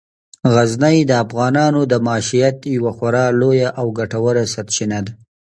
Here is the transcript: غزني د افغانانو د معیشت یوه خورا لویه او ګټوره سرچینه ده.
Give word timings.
غزني 0.53 0.97
د 1.09 1.11
افغانانو 1.23 1.81
د 1.91 1.93
معیشت 2.05 2.57
یوه 2.75 2.91
خورا 2.97 3.25
لویه 3.39 3.69
او 3.79 3.85
ګټوره 3.99 4.43
سرچینه 4.53 4.99
ده. 5.05 5.13